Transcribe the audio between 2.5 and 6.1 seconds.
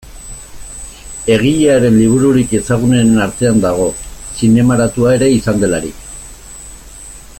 ezagunenen artean dago, zinemaratua ere izan delarik.